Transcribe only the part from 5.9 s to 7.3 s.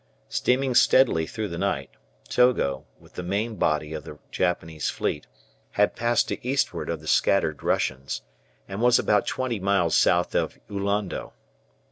passed to eastward of the